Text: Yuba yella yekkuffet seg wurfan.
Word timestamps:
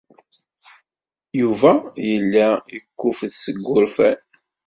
Yuba 1.39 1.71
yella 2.07 2.47
yekkuffet 2.73 3.33
seg 3.43 3.55
wurfan. 3.65 4.17